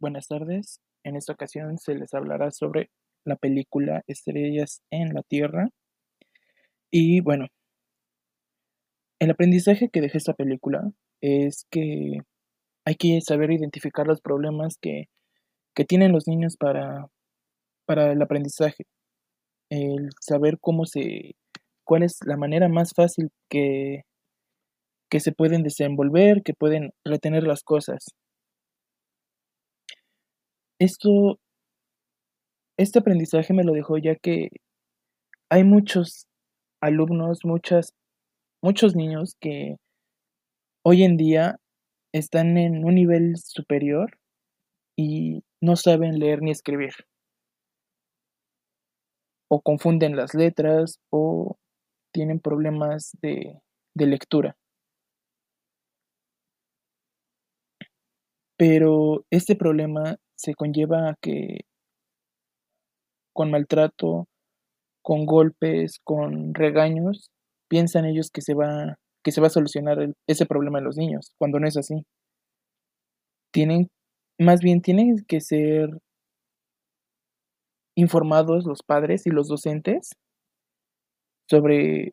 [0.00, 0.80] Buenas tardes.
[1.04, 2.90] En esta ocasión se les hablará sobre
[3.26, 5.68] la película Estrellas en la Tierra.
[6.90, 7.48] Y bueno,
[9.18, 10.90] el aprendizaje que deja esta película
[11.20, 12.16] es que
[12.86, 15.10] hay que saber identificar los problemas que,
[15.74, 17.08] que tienen los niños para,
[17.84, 18.84] para el aprendizaje.
[19.68, 21.36] El saber cómo se,
[21.84, 24.04] cuál es la manera más fácil que,
[25.10, 28.14] que se pueden desenvolver, que pueden retener las cosas.
[30.80, 31.38] Esto,
[32.78, 34.48] este aprendizaje me lo dejó ya que
[35.50, 36.26] hay muchos
[36.80, 37.92] alumnos, muchas,
[38.62, 39.76] muchos niños que
[40.82, 41.56] hoy en día
[42.14, 44.16] están en un nivel superior
[44.96, 46.92] y no saben leer ni escribir.
[49.50, 51.56] O confunden las letras o
[52.10, 53.60] tienen problemas de,
[53.94, 54.56] de lectura.
[58.60, 61.60] Pero este problema se conlleva a que
[63.32, 64.28] con maltrato,
[65.00, 67.30] con golpes, con regaños,
[67.68, 71.32] piensan ellos que se va, que se va a solucionar ese problema de los niños,
[71.38, 72.04] cuando no es así.
[73.50, 73.88] Tienen,
[74.38, 75.88] más bien tienen que ser
[77.96, 80.10] informados los padres y los docentes
[81.48, 82.12] sobre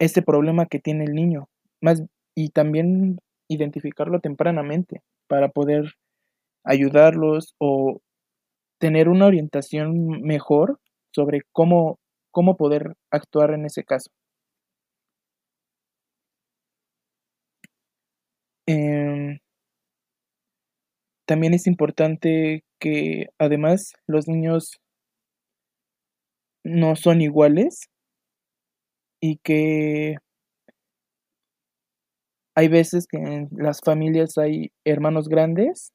[0.00, 1.46] ese problema que tiene el niño,
[1.80, 2.02] más
[2.34, 5.94] y también identificarlo tempranamente para poder
[6.64, 8.00] ayudarlos o
[8.80, 10.78] tener una orientación mejor
[11.12, 11.98] sobre cómo,
[12.32, 14.10] cómo poder actuar en ese caso.
[18.66, 19.38] Em,
[21.26, 24.80] también es importante que además los niños
[26.64, 27.88] no son iguales
[29.20, 30.16] y que
[32.58, 35.92] hay veces que en las familias hay hermanos grandes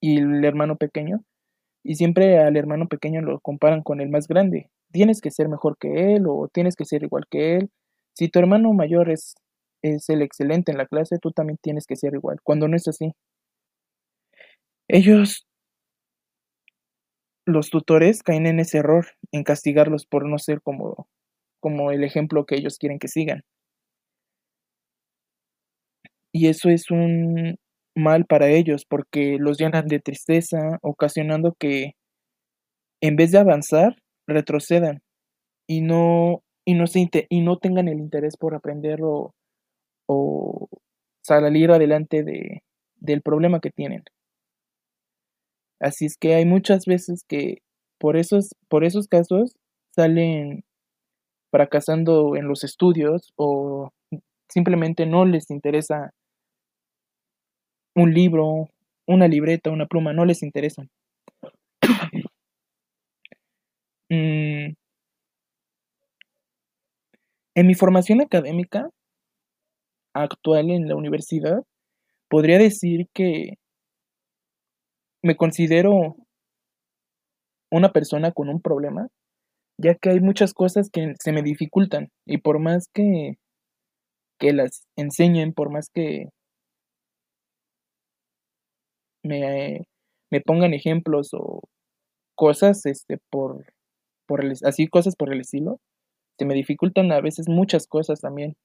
[0.00, 1.22] y el hermano pequeño,
[1.84, 4.70] y siempre al hermano pequeño lo comparan con el más grande.
[4.90, 7.70] Tienes que ser mejor que él o tienes que ser igual que él.
[8.14, 9.34] Si tu hermano mayor es,
[9.82, 12.88] es el excelente en la clase, tú también tienes que ser igual, cuando no es
[12.88, 13.12] así.
[14.88, 15.46] Ellos,
[17.44, 21.06] los tutores, caen en ese error, en castigarlos por no ser como,
[21.60, 23.42] como el ejemplo que ellos quieren que sigan.
[26.38, 27.56] Y eso es un,
[27.96, 31.92] mal para ellos porque los llenan de tristeza, ocasionando que
[33.00, 35.00] en vez de avanzar, retrocedan
[35.66, 39.32] y no, y no, se y no tengan el interés por aprender o,
[40.06, 40.68] o
[41.24, 42.62] salir adelante de,
[42.96, 44.04] del problema que tienen.
[45.80, 47.62] Así es que hay muchas veces que
[47.98, 49.56] por esos, por esos casos
[49.94, 50.64] salen
[51.50, 53.88] fracasando en los estudios o
[54.50, 56.12] simplemente no les interesa
[57.96, 58.68] un libro,
[59.06, 60.88] una libreta, una pluma, no les interesan.
[64.08, 64.76] Mm.
[67.56, 68.88] En mi formación académica
[70.14, 71.64] actual en la universidad,
[72.28, 73.54] podría decir que
[75.22, 76.14] me considero
[77.72, 79.08] una persona con un problema,
[79.76, 83.38] ya que hay muchas cosas que se me dificultan y por más que,
[84.38, 86.28] que las enseñen, por más que
[89.26, 89.86] me,
[90.30, 91.62] me pongan ejemplos o
[92.36, 93.66] cosas este, por,
[94.26, 95.78] por el, así cosas por el estilo,
[96.38, 98.56] se me dificultan a veces muchas cosas también.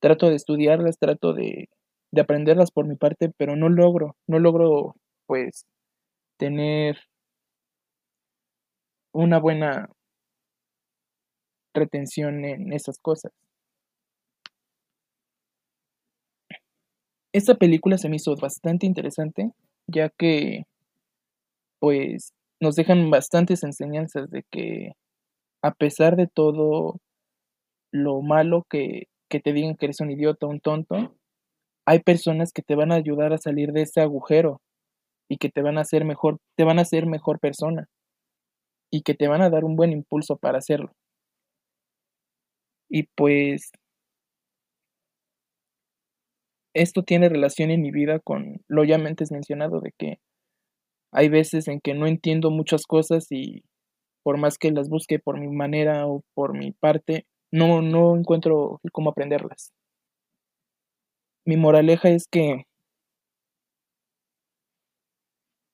[0.00, 1.68] Trato de estudiarlas, trato de,
[2.12, 4.94] de aprenderlas por mi parte, pero no logro, no logro
[5.26, 5.64] pues
[6.38, 6.98] tener
[9.12, 9.88] una buena
[11.74, 13.32] retención en esas cosas.
[17.32, 19.52] Esta película se me hizo bastante interesante,
[19.86, 20.64] ya que
[21.78, 24.92] pues nos dejan bastantes enseñanzas de que
[25.62, 26.98] a pesar de todo
[27.92, 31.16] lo malo que, que te digan que eres un idiota, un tonto,
[31.86, 34.60] hay personas que te van a ayudar a salir de ese agujero
[35.28, 37.88] y que te van a hacer mejor, te van a hacer mejor persona
[38.92, 40.92] y que te van a dar un buen impulso para hacerlo.
[42.90, 43.70] Y pues
[46.74, 50.18] esto tiene relación en mi vida con lo ya antes mencionado de que
[51.12, 53.64] hay veces en que no entiendo muchas cosas y
[54.22, 58.80] por más que las busque por mi manera o por mi parte, no, no encuentro
[58.92, 59.72] cómo aprenderlas.
[61.44, 62.64] Mi moraleja es que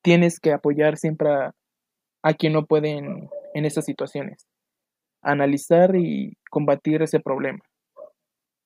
[0.01, 1.53] tienes que apoyar siempre a,
[2.33, 4.47] quien no puede en esas situaciones,
[5.21, 7.66] analizar y combatir ese problema.